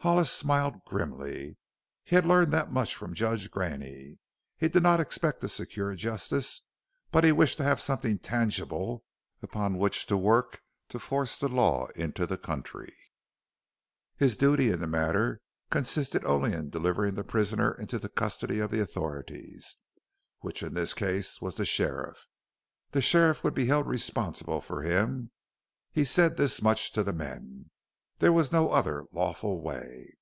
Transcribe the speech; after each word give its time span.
Hollis 0.00 0.30
smiled 0.30 0.84
grimly. 0.84 1.58
He 2.04 2.14
had 2.14 2.26
learned 2.28 2.52
that 2.52 2.70
much 2.72 2.94
from 2.94 3.12
Judge 3.12 3.50
Graney. 3.50 4.20
He 4.56 4.68
did 4.68 4.84
not 4.84 5.00
expect 5.00 5.40
to 5.40 5.48
secure 5.48 5.96
justice, 5.96 6.62
but 7.10 7.24
he 7.24 7.32
wished 7.32 7.58
to 7.58 7.64
have 7.64 7.80
something 7.80 8.20
tangible 8.20 9.02
upon 9.42 9.78
which 9.78 10.06
to 10.06 10.16
work 10.16 10.60
to 10.90 11.00
force 11.00 11.36
the 11.36 11.48
law 11.48 11.88
into 11.96 12.24
the 12.24 12.38
country. 12.38 12.94
His 14.14 14.36
duty 14.36 14.70
in 14.70 14.78
the 14.78 14.86
matter 14.86 15.40
consisted 15.70 16.24
only 16.24 16.52
in 16.52 16.70
delivering 16.70 17.14
the 17.16 17.24
prisoner 17.24 17.72
into 17.74 17.98
the 17.98 18.08
custody 18.08 18.60
of 18.60 18.70
the 18.70 18.80
authorities, 18.80 19.74
which 20.38 20.62
in 20.62 20.74
this 20.74 20.94
case 20.94 21.42
was 21.42 21.56
the 21.56 21.64
sheriff. 21.64 22.28
The 22.92 23.02
sheriff 23.02 23.42
would 23.42 23.54
be 23.54 23.66
held 23.66 23.88
responsible 23.88 24.60
for 24.60 24.82
him. 24.84 25.32
He 25.90 26.04
said 26.04 26.36
this 26.36 26.62
much 26.62 26.92
to 26.92 27.02
the 27.02 27.12
men. 27.12 27.72
There 28.18 28.32
was 28.32 28.50
no 28.50 28.70
other 28.72 29.04
lawful 29.12 29.60
way. 29.60 30.14